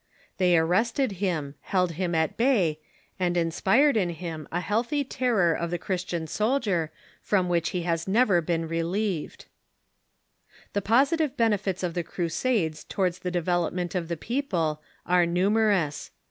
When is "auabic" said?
4.55-4.59